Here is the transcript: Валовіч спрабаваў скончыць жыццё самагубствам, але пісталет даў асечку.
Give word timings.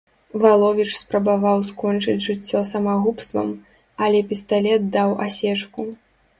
Валовіч 0.43 0.87
спрабаваў 1.01 1.59
скончыць 1.69 2.17
жыццё 2.25 2.63
самагубствам, 2.71 3.55
але 4.07 4.25
пісталет 4.35 4.91
даў 4.99 5.09
асечку. 5.31 5.81